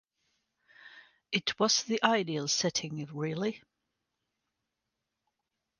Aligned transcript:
It 1.31 1.59
was 1.59 1.83
the 1.83 2.01
ideal 2.03 2.47
setting 2.47 3.07
really. 3.13 3.61